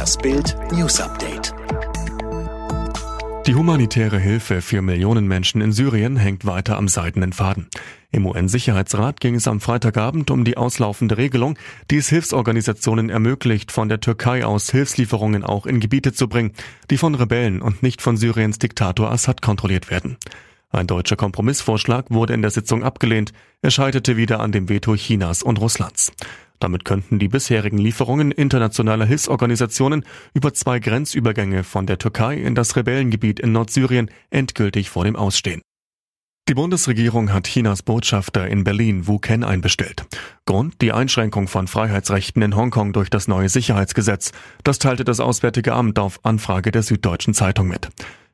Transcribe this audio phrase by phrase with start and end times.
[0.00, 1.52] Das Bild News Update.
[3.46, 7.68] Die humanitäre Hilfe für Millionen Menschen in Syrien hängt weiter am seidenen Faden.
[8.10, 11.58] Im UN-Sicherheitsrat ging es am Freitagabend um die auslaufende Regelung,
[11.90, 16.52] die es Hilfsorganisationen ermöglicht, von der Türkei aus Hilfslieferungen auch in Gebiete zu bringen,
[16.90, 20.16] die von Rebellen und nicht von Syriens Diktator Assad kontrolliert werden.
[20.70, 23.34] Ein deutscher Kompromissvorschlag wurde in der Sitzung abgelehnt.
[23.60, 26.10] Er scheiterte wieder an dem Veto Chinas und Russlands.
[26.60, 30.04] Damit könnten die bisherigen Lieferungen internationaler Hilfsorganisationen
[30.34, 35.62] über zwei Grenzübergänge von der Türkei in das Rebellengebiet in Nordsyrien endgültig vor dem Ausstehen.
[36.48, 40.04] Die Bundesregierung hat Chinas Botschafter in Berlin Wu Ken einbestellt.
[40.46, 44.32] Grund die Einschränkung von Freiheitsrechten in Hongkong durch das neue Sicherheitsgesetz.
[44.64, 47.88] Das teilte das Auswärtige Amt auf Anfrage der Süddeutschen Zeitung mit.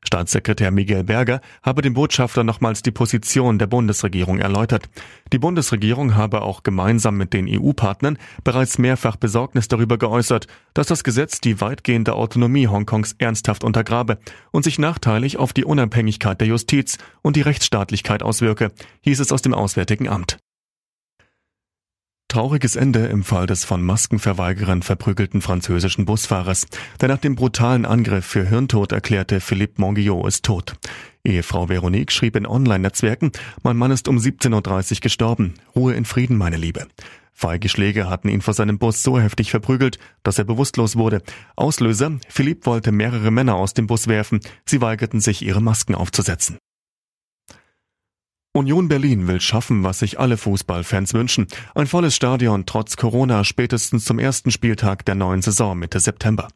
[0.06, 4.88] Staatssekretär Miguel Berger habe dem Botschafter nochmals die Position der Bundesregierung erläutert.
[5.32, 11.04] Die Bundesregierung habe auch gemeinsam mit den EU-Partnern bereits mehrfach Besorgnis darüber geäußert, dass das
[11.04, 14.18] Gesetz die weitgehende Autonomie Hongkongs ernsthaft untergrabe
[14.52, 19.42] und sich nachteilig auf die Unabhängigkeit der Justiz und die Rechtsstaatlichkeit auswirke, hieß es aus
[19.42, 20.38] dem Auswärtigen Amt.
[22.28, 26.66] Trauriges Ende im Fall des von Maskenverweigerern verprügelten französischen Busfahrers,
[27.00, 30.74] der nach dem brutalen Angriff für Hirntod erklärte, Philippe Monguillot ist tot.
[31.24, 35.54] Ehefrau Veronique schrieb in Online-Netzwerken, mein Mann ist um 17.30 Uhr gestorben.
[35.74, 36.86] Ruhe in Frieden, meine Liebe.
[37.32, 41.22] Feige Schläge hatten ihn vor seinem Bus so heftig verprügelt, dass er bewusstlos wurde.
[41.54, 44.40] Auslöser, Philippe wollte mehrere Männer aus dem Bus werfen.
[44.66, 46.58] Sie weigerten sich, ihre Masken aufzusetzen.
[48.56, 51.46] Union Berlin will schaffen, was sich alle Fußballfans wünschen.
[51.74, 56.48] Ein volles Stadion trotz Corona spätestens zum ersten Spieltag der neuen Saison Mitte September.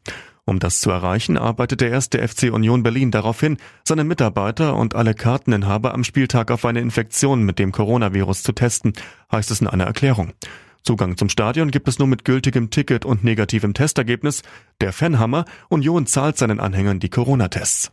[0.43, 4.95] Um das zu erreichen, arbeitet der erste FC Union Berlin darauf hin, seine Mitarbeiter und
[4.95, 8.93] alle Karteninhaber am Spieltag auf eine Infektion mit dem Coronavirus zu testen,
[9.31, 10.33] heißt es in einer Erklärung.
[10.81, 14.41] Zugang zum Stadion gibt es nur mit gültigem Ticket und negativem Testergebnis.
[14.81, 17.91] Der Fanhammer Union zahlt seinen Anhängern die Corona-Tests.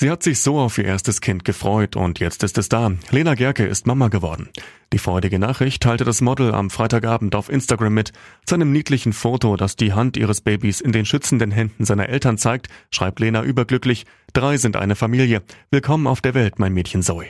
[0.00, 2.92] Sie hat sich so auf ihr erstes Kind gefreut und jetzt ist es da.
[3.10, 4.48] Lena Gerke ist Mama geworden.
[4.92, 8.12] Die freudige Nachricht teilte das Model am Freitagabend auf Instagram mit.
[8.44, 12.36] Zu einem niedlichen Foto, das die Hand ihres Babys in den schützenden Händen seiner Eltern
[12.36, 15.42] zeigt, schreibt Lena überglücklich, drei sind eine Familie.
[15.70, 17.28] Willkommen auf der Welt, mein Mädchen Zoe.